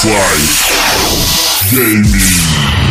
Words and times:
Fight 0.00 1.70
Gaming. 1.72 2.87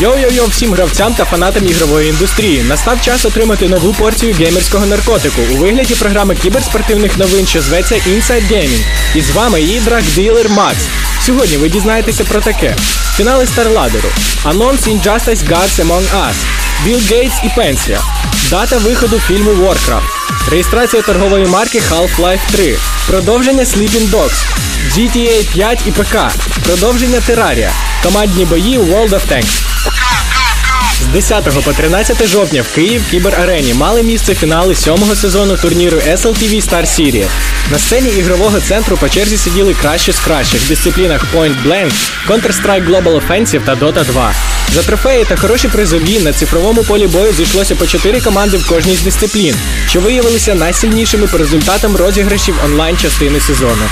Йо-йо-йо 0.00 0.46
всім 0.48 0.72
гравцям 0.72 1.14
та 1.14 1.24
фанатам 1.24 1.66
ігрової 1.66 2.08
індустрії. 2.08 2.62
Настав 2.62 3.00
час 3.00 3.24
отримати 3.24 3.68
нову 3.68 3.92
порцію 3.92 4.34
геймерського 4.34 4.86
наркотику. 4.86 5.40
У 5.52 5.56
вигляді 5.56 5.94
програми 5.94 6.34
кіберспортивних 6.34 7.18
новин, 7.18 7.46
що 7.46 7.62
зветься 7.62 7.94
Inside 7.94 8.52
Gaming. 8.52 8.84
І 9.14 9.20
з 9.20 9.30
вами 9.30 9.60
її 9.60 9.80
драг-дилер 9.80 10.48
Макс. 10.48 10.78
Сьогодні 11.26 11.56
ви 11.56 11.68
дізнаєтеся 11.68 12.24
про 12.24 12.40
таке: 12.40 12.76
фінали 13.16 13.46
Старладеру, 13.46 14.08
анонс 14.44 14.80
Injustice 14.80 15.48
Gods 15.48 15.84
Among 15.84 16.02
Us, 16.02 16.34
Білл 16.84 17.00
Гейтс 17.10 17.34
і 17.44 17.48
Пенсія, 17.56 18.00
дата 18.50 18.78
виходу 18.78 19.18
фільму 19.18 19.50
Warcraft, 19.50 20.50
реєстрація 20.50 21.02
торгової 21.02 21.46
марки 21.46 21.82
Half-Life 21.90 22.40
3, 22.52 22.76
продовження 23.06 23.62
Sleeping 23.62 24.10
Dogs, 24.10 24.44
GTA 24.88 25.52
5 25.52 25.86
і 25.86 25.90
ПК, 25.90 26.16
продовження 26.64 27.18
Terraria, 27.18 27.70
командні 28.02 28.44
бої 28.44 28.78
World 28.78 29.08
of 29.08 29.20
Tanks. 29.32 29.62
З 31.02 31.06
10 31.06 31.44
по 31.64 31.72
13 31.72 32.26
жовтня 32.26 32.62
в 32.62 32.74
Київ 32.74 33.02
Кіберарені 33.10 33.74
мали 33.74 34.02
місце 34.02 34.34
фінали 34.34 34.74
сьомого 34.74 35.14
сезону 35.14 35.56
турніру 35.56 35.96
SLTV 35.96 36.68
Star 36.68 36.82
Series. 36.82 37.26
На 37.70 37.78
сцені 37.78 38.10
ігрового 38.10 38.60
центру 38.60 38.96
по 38.96 39.08
черзі 39.08 39.36
сиділи 39.36 39.74
кращі 39.74 40.12
з 40.12 40.18
кращих 40.18 40.60
в 40.60 40.68
дисциплінах 40.68 41.26
Point 41.34 41.54
Blank, 41.66 41.92
Counter-Strike 42.28 42.88
Global 42.88 43.20
Offensive 43.20 43.64
та 43.64 43.74
Dota 43.74 44.04
2. 44.04 44.34
За 44.74 44.82
трофеї 44.82 45.24
та 45.24 45.36
хороші 45.36 45.68
призові 45.68 46.18
на 46.18 46.32
цифровому 46.32 46.82
полі 46.82 47.06
бою 47.06 47.32
зійшлося 47.32 47.74
по 47.74 47.86
4 47.86 48.20
команди 48.20 48.56
в 48.56 48.66
кожній 48.66 48.96
з 48.96 49.02
дисциплін, 49.02 49.54
що 49.88 50.00
виявилися 50.00 50.54
найсильнішими 50.54 51.26
по 51.26 51.38
результатам 51.38 51.96
розіграшів 51.96 52.54
онлайн 52.64 52.96
частини 52.96 53.40
сезону. 53.40 53.82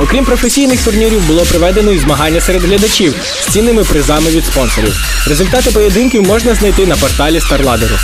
Окрім 0.00 0.24
професійних 0.24 0.84
турнірів, 0.84 1.26
було 1.26 1.42
проведено 1.42 1.92
і 1.92 1.98
змагання 1.98 2.40
серед 2.40 2.62
глядачів 2.62 3.14
з 3.40 3.52
цінними 3.52 3.84
призами 3.84 4.30
від 4.30 4.44
спонсорів. 4.46 4.96
Результати 5.26 5.70
поєдинків 5.70 6.22
можна 6.22 6.49
знайти 6.54 6.86
на 6.86 6.96
порталі 6.96 7.38
StarLadder. 7.38 7.98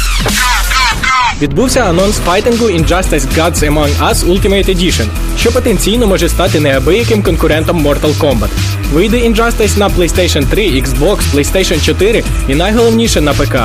Відбувся 1.42 1.80
анонс 1.80 2.16
файтингу 2.16 2.66
Injustice 2.66 3.26
Gods 3.36 3.72
Among 3.72 4.10
Us 4.10 4.14
Ultimate 4.14 4.76
Edition, 4.76 5.06
що 5.38 5.52
потенційно 5.52 6.06
може 6.06 6.28
стати 6.28 6.60
неабияким 6.60 7.22
конкурентом 7.22 7.86
Mortal 7.86 8.18
Kombat. 8.18 8.48
Вийде 8.92 9.16
Injustice 9.16 9.78
на 9.78 9.88
PlayStation 9.88 10.46
3, 10.46 10.62
Xbox, 10.62 11.18
PlayStation 11.34 11.84
4 11.84 12.24
і 12.48 12.54
найголовніше 12.54 13.20
на 13.20 13.32
ПК. 13.32 13.56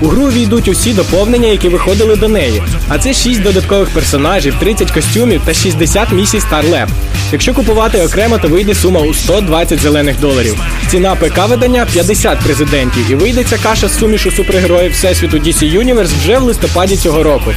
У 0.00 0.08
гру 0.08 0.26
війдуть 0.26 0.68
усі 0.68 0.92
доповнення, 0.92 1.48
які 1.48 1.68
виходили 1.68 2.16
до 2.16 2.28
неї. 2.28 2.62
А 2.88 2.98
це 2.98 3.14
6 3.14 3.42
додаткових 3.42 3.88
персонажів, 3.88 4.54
30 4.60 4.90
костюмів 4.90 5.40
та 5.44 5.54
60 5.54 6.12
місій 6.12 6.38
Star 6.38 6.70
Lab. 6.70 6.88
Якщо 7.32 7.54
купувати 7.54 8.02
окремо, 8.02 8.38
то 8.38 8.48
вийде 8.48 8.74
сума 8.74 9.00
у 9.00 9.14
120 9.14 9.78
зелених 9.78 10.20
доларів. 10.20 10.62
Ціна 10.88 11.14
ПК 11.14 11.48
видання 11.48 11.86
50 11.92 12.38
президентів, 12.38 13.10
і 13.10 13.14
вийде 13.14 13.44
ця 13.44 13.58
каша 13.58 13.88
з 13.88 13.98
сумішу 13.98 14.30
супергероїв 14.30 14.92
Всесвіту 14.92 15.36
DC 15.36 15.78
Universe 15.78 16.18
вже 16.22 16.38
в 16.38 16.42
листопаді 16.42 16.96
цього 16.96 17.09
року. 17.18 17.52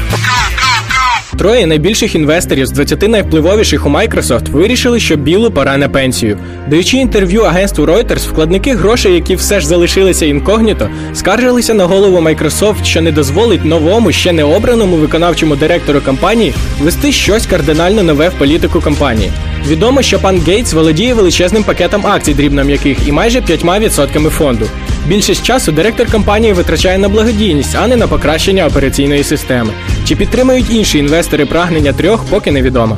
Троє 1.37 1.67
найбільших 1.67 2.15
інвесторів 2.15 2.65
з 2.65 2.71
20 2.71 3.07
найвпливовіших 3.07 3.85
у 3.85 3.89
Microsoft 3.89 4.51
вирішили, 4.51 4.99
що 4.99 5.15
білу 5.15 5.51
пора 5.51 5.77
на 5.77 5.89
пенсію. 5.89 6.37
Даючи 6.67 6.97
інтерв'ю 6.97 7.41
агентству 7.41 7.85
Reuters, 7.85 8.29
вкладники 8.29 8.75
грошей, 8.75 9.13
які 9.13 9.35
все 9.35 9.59
ж 9.59 9.67
залишилися 9.67 10.25
інкогніто, 10.25 10.89
скаржилися 11.13 11.73
на 11.73 11.85
голову 11.85 12.17
Microsoft, 12.17 12.83
що 12.83 13.01
не 13.01 13.11
дозволить 13.11 13.65
новому, 13.65 14.11
ще 14.11 14.31
не 14.31 14.43
обраному 14.43 14.95
виконавчому 14.95 15.55
директору 15.55 16.01
компанії 16.01 16.53
вести 16.81 17.11
щось 17.11 17.45
кардинально 17.45 18.03
нове 18.03 18.29
в 18.29 18.33
політику 18.33 18.81
компанії. 18.81 19.31
Відомо, 19.67 20.02
що 20.02 20.19
пан 20.19 20.39
Гейтс 20.39 20.73
володіє 20.73 21.14
величезним 21.14 21.64
пакетом 21.64 22.08
акцій 22.08 22.33
дрібном'яких 22.33 23.08
і 23.08 23.11
майже 23.11 23.39
5% 23.39 24.30
фонду. 24.30 24.65
Більшість 25.08 25.43
часу 25.43 25.71
директор 25.71 26.11
компанії 26.11 26.54
витрачає 26.54 26.98
на 26.98 27.10
благодійність, 27.10 27.76
а 27.82 27.87
не 27.87 27.95
на 27.95 28.08
покращення 28.08 28.65
операційної 28.65 29.23
системи. 29.23 29.73
Чи 30.08 30.15
підтримують 30.15 30.73
інші 30.73 30.98
інвестори 30.98 31.45
прагнення 31.45 31.93
трьох, 31.93 32.23
поки 32.23 32.52
невідомо. 32.52 32.98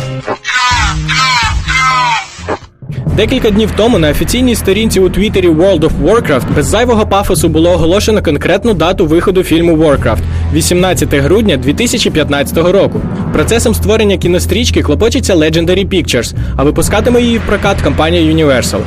Декілька 3.15 3.49
днів 3.49 3.71
тому 3.77 3.99
на 3.99 4.09
офіційній 4.09 4.55
сторінці 4.55 4.99
у 4.99 5.09
Твіттері 5.09 5.49
World 5.49 5.79
of 5.79 5.91
Warcraft 6.03 6.55
без 6.55 6.65
зайвого 6.65 7.07
пафосу 7.07 7.49
було 7.49 7.71
оголошено 7.71 8.23
конкретну 8.23 8.73
дату 8.73 9.05
виходу 9.05 9.43
фільму 9.43 9.77
Warcraft 9.77 10.21
18 10.53 11.13
грудня 11.13 11.57
2015 11.57 12.57
року. 12.57 13.01
Процесом 13.35 13.75
створення 13.75 14.17
кінострічки 14.17 14.81
клопочеться 14.81 15.35
Legendary 15.35 15.87
Pictures, 15.87 16.33
а 16.55 16.63
випускатиме 16.63 17.21
її 17.21 17.39
прокат 17.39 17.81
компанія 17.81 18.33
Universal. 18.33 18.79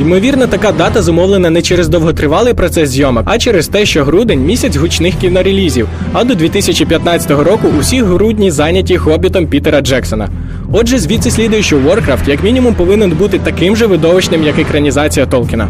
Ймовірно, 0.00 0.46
така 0.46 0.72
дата 0.72 1.02
зумовлена 1.02 1.50
не 1.50 1.62
через 1.62 1.88
довготривалий 1.88 2.54
процес 2.54 2.90
зйомок, 2.90 3.22
а 3.26 3.38
через 3.38 3.68
те, 3.68 3.86
що 3.86 4.04
грудень 4.04 4.40
місяць 4.40 4.76
гучних 4.76 5.14
кінорелізів, 5.14 5.88
а 6.12 6.24
до 6.24 6.34
2015 6.34 7.30
року 7.30 7.68
усі 7.80 8.02
грудні 8.02 8.50
зайняті 8.50 8.98
хобітом 8.98 9.46
Пітера 9.46 9.80
Джексона. 9.80 10.28
Отже, 10.72 10.98
звідси 10.98 11.30
слідує, 11.30 11.62
що 11.62 11.76
Warcraft 11.76 12.28
як 12.28 12.42
мінімум 12.42 12.74
повинен 12.74 13.10
бути 13.10 13.38
таким 13.38 13.76
же 13.76 13.86
видовищним, 13.86 14.44
як 14.44 14.58
екранізація 14.58 15.26
Толкіна. 15.26 15.68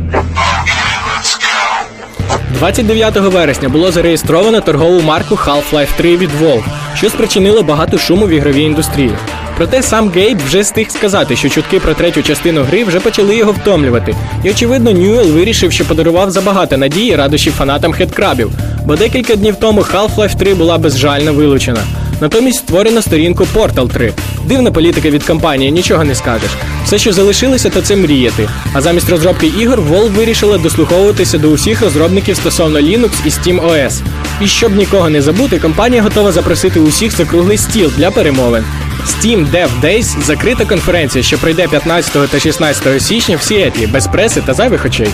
29 2.55 3.17
вересня 3.17 3.69
було 3.69 3.93
зареєстровано 3.93 4.61
торгову 4.61 5.00
марку 5.00 5.34
Half-Life 5.34 5.88
3 5.97 6.17
від 6.17 6.31
Valve, 6.43 6.65
що 6.98 7.10
спричинило 7.10 7.62
багато 7.62 7.98
шуму 7.98 8.26
в 8.26 8.31
ігровій 8.31 8.62
індустрії. 8.62 9.10
Проте 9.56 9.82
сам 9.82 10.10
Гейб 10.10 10.38
вже 10.47 10.60
встиг 10.60 10.91
сказати, 10.91 11.36
що 11.36 11.48
чутки 11.48 11.81
про 11.81 11.94
третю 11.94 12.22
частину 12.22 12.62
гри 12.62 12.84
вже 12.84 13.00
почали 13.00 13.36
його 13.36 13.53
втомлювати. 13.53 14.14
І 14.44 14.50
очевидно, 14.50 14.91
Ньюел 14.91 15.31
вирішив, 15.31 15.72
що 15.72 15.84
подарував 15.84 16.31
забагато 16.31 16.76
надії 16.76 17.16
радощів 17.16 17.53
фанатам 17.53 17.92
хедкрабів, 17.92 18.50
бо 18.84 18.97
декілька 18.97 19.37
днів 19.37 19.56
тому 19.60 19.81
Half-Life 19.81 20.38
3 20.38 20.54
була 20.54 20.78
безжально 20.78 21.32
вилучена. 21.32 21.81
Натомість 22.21 22.59
створено 22.59 23.03
сторінку 23.03 23.47
Portal 23.55 23.89
3. 23.89 24.12
Дивна 24.45 24.71
політика 24.71 25.11
від 25.11 25.25
компанії, 25.25 25.73
нічого 25.73 26.05
не 26.05 26.15
скажеш. 26.15 26.51
Все, 26.84 26.99
що 26.99 27.12
залишилося, 27.12 27.71
то 27.71 27.83
це 27.83 27.97
мріяти. 27.97 28.49
А 28.73 28.81
замість 28.81 29.11
розробки 29.11 29.47
ігор 29.47 29.81
Valve 29.81 30.11
вирішила 30.11 30.59
дослуховуватися 30.59 31.39
до 31.39 31.49
усіх 31.49 31.83
розробників 31.83 32.37
стосовно 32.37 32.81
Linux 32.81 33.11
і 33.25 33.29
SteamOS. 33.29 34.01
І 34.41 34.47
щоб 34.47 34.77
нікого 34.77 35.11
не 35.11 35.23
забути, 35.23 35.59
компанія 35.59 36.03
готова 36.03 36.33
запросити 36.33 36.81
усіх 36.81 37.12
за 37.12 37.25
круглий 37.25 37.59
стіл 37.59 37.93
для 37.97 38.11
перемовин. 38.11 38.65
Steam 39.06 39.50
Dev 39.50 39.69
Days– 39.83 40.23
закрита 40.23 40.65
конференція, 40.65 41.25
що 41.25 41.39
пройде 41.39 41.69
15 41.69 42.31
та 42.31 42.41
16 42.41 43.03
січня 43.03 43.37
в 43.37 43.43
Сіетлі 43.43 43.87
без 43.87 44.06
преси 44.06 44.41
та 44.41 44.55
зайвих 44.55 44.85
очей. 44.85 45.09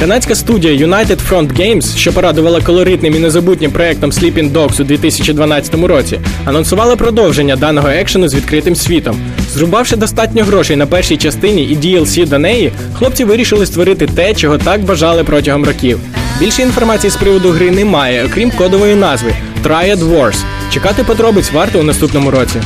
Канадська 0.00 0.34
студія 0.34 0.86
United 0.86 1.18
Front 1.30 1.60
Games, 1.60 1.96
що 1.96 2.12
порадувала 2.12 2.60
колоритним 2.60 3.14
і 3.14 3.18
незабутнім 3.18 3.70
проектом 3.70 4.10
Sleeping 4.10 4.52
Dogs 4.52 4.80
у 4.82 4.84
2012 4.84 5.74
році, 5.74 6.20
анонсувала 6.44 6.96
продовження 6.96 7.56
даного 7.56 7.88
екшену 7.88 8.28
з 8.28 8.34
відкритим 8.34 8.76
світом. 8.76 9.16
Зрубавши 9.52 9.96
достатньо 9.96 10.44
грошей 10.44 10.76
на 10.76 10.86
першій 10.86 11.16
частині 11.16 11.62
і 11.64 11.76
DLC 11.76 12.28
до 12.28 12.38
неї, 12.38 12.72
хлопці 12.94 13.24
вирішили 13.24 13.66
створити 13.66 14.06
те, 14.06 14.34
чого 14.34 14.58
так 14.58 14.84
бажали 14.84 15.24
протягом 15.24 15.64
років. 15.64 16.00
Більше 16.40 16.62
інформації 16.62 17.10
з 17.10 17.16
приводу 17.16 17.50
гри 17.50 17.70
немає, 17.70 18.26
окрім 18.26 18.50
кодової 18.50 18.94
назви 18.94 19.32
Triad 19.64 19.98
Wars. 19.98 20.36
Чекати 20.72 21.04
подробиць 21.04 21.52
варто 21.52 21.80
у 21.80 21.82
наступному 21.82 22.30
році. 22.30 22.60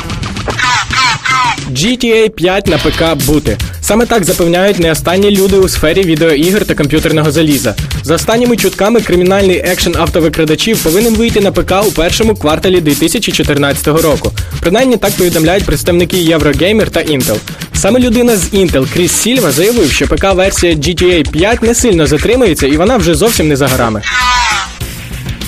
GTA 1.71 2.29
5 2.29 2.67
на 2.67 2.79
ПК 2.79 3.25
бути. 3.27 3.57
Саме 3.81 4.07
так 4.07 4.25
запевняють 4.25 4.79
не 4.79 4.93
останні 4.93 5.31
люди 5.31 5.57
у 5.57 5.69
сфері 5.69 6.03
відеоігр 6.03 6.65
та 6.65 6.75
комп'ютерного 6.75 7.31
заліза. 7.31 7.75
За 8.03 8.15
останніми 8.15 8.57
чутками, 8.57 9.01
кримінальний 9.01 9.57
екшен 9.57 9.97
автовикрадачів 9.97 10.83
повинен 10.83 11.15
вийти 11.15 11.41
на 11.41 11.53
ПК 11.53 11.73
у 11.89 11.93
першому 11.93 12.35
кварталі 12.35 12.81
2014 12.81 13.87
року. 13.87 14.33
Принаймні 14.61 14.97
так 14.97 15.13
повідомляють 15.13 15.65
представники 15.65 16.17
Eurogamer 16.17 16.91
та 16.91 17.01
Intel. 17.01 17.37
Саме 17.75 18.01
людина 18.01 18.37
з 18.37 18.55
Intel 18.55 18.93
Кріс 18.93 19.13
Сільва 19.13 19.51
заявив, 19.51 19.93
що 19.93 20.07
ПК-версія 20.07 20.75
GTA 20.75 21.31
5 21.31 21.63
не 21.63 21.75
сильно 21.75 22.07
затримується 22.07 22.67
і 22.67 22.77
вона 22.77 22.97
вже 22.97 23.15
зовсім 23.15 23.49
не 23.49 23.57
за 23.57 23.69
горами. 23.69 24.03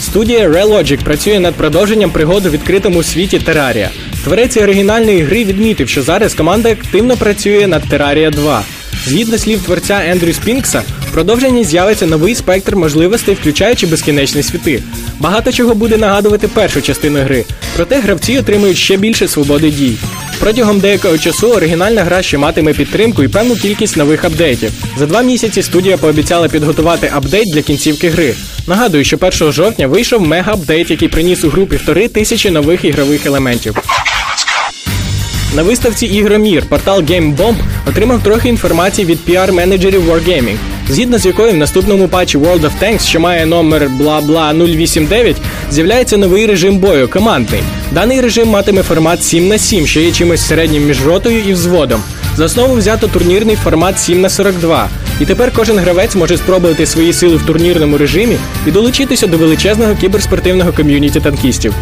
Студія 0.03 0.49
Relogic 0.49 1.05
працює 1.05 1.41
над 1.41 1.55
продовженням 1.55 2.11
пригод 2.11 2.47
у 2.47 2.51
відкритому 2.51 3.03
світі 3.03 3.39
Terraria. 3.39 3.89
Творець 4.25 4.57
оригінальної 4.57 5.23
гри 5.23 5.45
відмітив, 5.45 5.89
що 5.89 6.03
зараз 6.03 6.35
команда 6.35 6.71
активно 6.71 7.17
працює 7.17 7.67
над 7.67 7.83
Terraria 7.93 8.31
2. 8.31 8.63
Згідно 9.07 9.39
слів 9.39 9.63
творця 9.63 10.01
Ендрю 10.07 10.33
Спінкса, 10.33 10.83
в 11.09 11.13
продовженні 11.13 11.65
з'явиться 11.65 12.07
новий 12.07 12.35
спектр 12.35 12.77
можливостей, 12.77 13.35
включаючи 13.35 13.87
безкінечні 13.87 14.43
світи. 14.43 14.83
Багато 15.19 15.53
чого 15.53 15.75
буде 15.75 15.97
нагадувати 15.97 16.49
першу 16.49 16.83
частину 16.83 17.23
гри, 17.23 17.45
проте 17.77 18.01
гравці 18.01 18.39
отримують 18.39 18.77
ще 18.77 18.97
більше 18.97 19.29
свободи 19.29 19.71
дій. 19.71 19.97
Протягом 20.41 20.81
деякого 20.81 21.19
часу 21.19 21.49
оригінальна 21.49 22.05
гра 22.05 22.23
ще 22.23 22.39
матиме 22.39 22.73
підтримку 22.73 23.23
і 23.23 23.29
певну 23.29 23.57
кількість 23.57 23.97
нових 23.97 24.25
апдейтів. 24.25 24.71
За 24.99 25.07
два 25.07 25.23
місяці 25.23 25.63
студія 25.63 25.97
пообіцяла 25.97 26.49
підготувати 26.49 27.11
апдейт 27.15 27.55
для 27.55 27.63
кінцівки 27.63 28.09
гри. 28.09 28.35
Нагадую, 28.67 29.05
що 29.05 29.17
1 29.17 29.53
жовтня 29.53 29.87
вийшов 29.87 30.23
мега-апдейт, 30.23 30.91
який 30.91 31.09
приніс 31.09 31.45
у 31.45 31.49
гру 31.49 31.67
півтори 31.67 32.09
тисячі 32.09 32.51
нових 32.51 32.85
ігрових 32.85 33.27
елементів. 33.27 33.77
На 35.55 35.63
виставці 35.63 36.07
Ігромір 36.07 36.65
портал 36.69 37.01
GameBomb 37.01 37.55
отримав 37.89 38.23
трохи 38.23 38.49
інформації 38.49 39.07
від 39.07 39.19
піар-менеджерів 39.29 40.11
Wargaming, 40.11 40.57
згідно 40.89 41.19
з 41.19 41.27
якою 41.27 41.53
в 41.53 41.57
наступному 41.57 42.09
патчі 42.09 42.39
World 42.39 42.61
of 42.61 42.71
Tanks, 42.83 43.07
що 43.07 43.21
має 43.21 43.47
номер 43.47 43.89
бла 43.89 44.21
бла 44.21 44.55
089, 44.55 45.37
з'являється 45.71 46.17
новий 46.17 46.47
режим 46.47 46.79
бою 46.79 47.09
командний. 47.09 47.61
Даний 47.93 48.21
режим 48.21 48.49
матиме 48.49 48.83
формат 48.83 49.25
7 49.25 49.49
на 49.49 49.59
7, 49.59 49.87
що 49.87 50.01
є 50.01 50.13
чимось 50.13 50.47
середнім 50.47 50.87
між 50.87 51.07
ротою 51.07 51.41
і 51.49 51.53
взводом. 51.53 52.03
За 52.37 52.45
основу 52.45 52.75
взято 52.75 53.09
турнірний 53.09 53.57
формат 53.57 54.01
7 54.01 54.21
на 54.21 54.29
42 54.29 54.89
і 55.21 55.25
тепер 55.27 55.53
кожен 55.57 55.79
гравець 55.79 56.15
може 56.15 56.37
спробувати 56.37 56.87
свої 56.87 57.13
сили 57.13 57.37
в 57.37 57.43
турнірному 57.43 57.99
режимі 57.99 58.37
і 58.67 58.71
долучитися 58.71 59.27
до 59.27 59.39
величезного 59.39 59.95
кіберспортивного 59.95 60.73
ком'юніті 60.73 61.21
танкістів. 61.21 61.75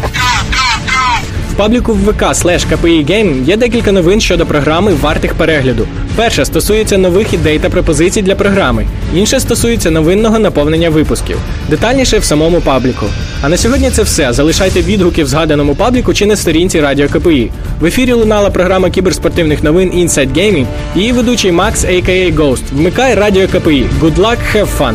Пабліку 1.59 1.93
в 1.93 2.09
ВК 2.09 2.35
слеш 2.35 2.65
Game 2.83 3.43
є 3.43 3.57
декілька 3.57 3.91
новин 3.91 4.21
щодо 4.21 4.45
програми 4.45 4.93
вартих 4.93 5.33
перегляду. 5.33 5.87
Перша 6.15 6.45
стосується 6.45 6.97
нових 6.97 7.33
ідей 7.33 7.59
та 7.59 7.69
пропозицій 7.69 8.21
для 8.21 8.35
програми, 8.35 8.85
інша 9.15 9.39
стосується 9.39 9.91
новинного 9.91 10.39
наповнення 10.39 10.89
випусків. 10.89 11.37
Детальніше 11.69 12.19
в 12.19 12.23
самому 12.23 12.61
пабліку. 12.61 13.05
А 13.41 13.49
на 13.49 13.57
сьогодні 13.57 13.91
це 13.91 14.03
все. 14.03 14.33
Залишайте 14.33 14.81
відгуки 14.81 15.23
в 15.23 15.27
згаданому 15.27 15.75
пабліку 15.75 16.13
чи 16.13 16.25
на 16.25 16.35
сторінці 16.35 16.81
Радіо 16.81 17.07
КПІ. 17.09 17.51
В 17.79 17.85
ефірі 17.85 18.13
лунала 18.13 18.49
програма 18.49 18.89
кіберспортивних 18.89 19.63
новин 19.63 19.89
Inside 19.89 20.33
Gaming 20.33 20.65
і 20.95 20.99
її 20.99 21.11
ведучий 21.11 21.51
Макс, 21.51 21.85
a.k.a. 21.85 22.35
Ghost. 22.35 22.63
Вмикай 22.73 23.15
Радіо 23.15 23.47
КПІ. 23.47 23.85
Good 24.01 24.15
luck, 24.15 24.37
have 24.55 24.67
fun! 24.79 24.93